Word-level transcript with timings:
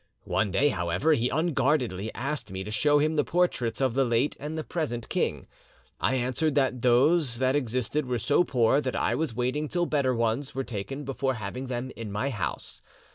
"'One 0.23 0.49
day, 0.49 0.69
however, 0.69 1.13
he 1.13 1.29
unguardedly 1.29 2.11
asked 2.15 2.49
me 2.49 2.63
to 2.63 2.71
show 2.71 2.97
him 2.97 3.15
the 3.17 3.23
portraits 3.23 3.79
of 3.79 3.93
the 3.93 4.03
late 4.03 4.35
and 4.39 4.57
the 4.57 4.63
present 4.63 5.07
king. 5.09 5.45
I 5.99 6.15
answered 6.15 6.55
that 6.55 6.81
those 6.81 7.37
that 7.37 7.55
existed 7.55 8.07
were 8.07 8.17
so 8.17 8.43
poor 8.43 8.81
that 8.81 8.95
I 8.95 9.13
was 9.13 9.35
waiting 9.35 9.69
till 9.69 9.85
better 9.85 10.15
ones 10.15 10.55
were 10.55 10.63
taken 10.63 11.05
before 11.05 11.35
having 11.35 11.67
them 11.67 11.91
in 11.95 12.11
my 12.11 12.31
house. 12.31 12.81